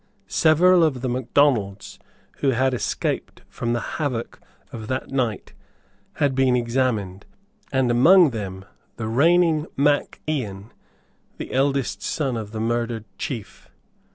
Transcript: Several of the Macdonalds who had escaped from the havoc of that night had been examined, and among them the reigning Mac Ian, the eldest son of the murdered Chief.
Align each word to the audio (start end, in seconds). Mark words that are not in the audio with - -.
Several 0.25 0.83
of 0.83 1.01
the 1.01 1.07
Macdonalds 1.09 1.99
who 2.37 2.49
had 2.49 2.73
escaped 2.73 3.43
from 3.47 3.73
the 3.73 3.79
havoc 4.01 4.39
of 4.71 4.87
that 4.87 5.11
night 5.11 5.53
had 6.13 6.33
been 6.33 6.55
examined, 6.55 7.27
and 7.71 7.91
among 7.91 8.31
them 8.31 8.65
the 8.97 9.05
reigning 9.07 9.67
Mac 9.77 10.19
Ian, 10.27 10.71
the 11.37 11.53
eldest 11.53 12.01
son 12.01 12.35
of 12.35 12.51
the 12.51 12.59
murdered 12.59 13.05
Chief. 13.19 13.69